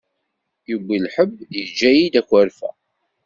Yewwi 0.67 0.97
lḥebb, 1.05 1.35
yeǧǧa-yi-d 1.55 2.13
akerfa. 2.21 2.69